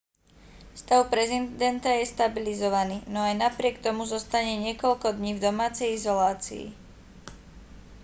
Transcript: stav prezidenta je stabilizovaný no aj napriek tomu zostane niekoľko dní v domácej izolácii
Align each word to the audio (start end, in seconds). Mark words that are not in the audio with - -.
stav 0.81 1.03
prezidenta 1.13 1.91
je 1.97 2.07
stabilizovaný 2.11 2.97
no 3.13 3.19
aj 3.27 3.33
napriek 3.45 3.75
tomu 3.85 4.01
zostane 4.13 4.53
niekoľko 4.65 5.07
dní 5.17 5.31
v 5.37 5.43
domácej 5.47 5.89
izolácii 5.99 6.65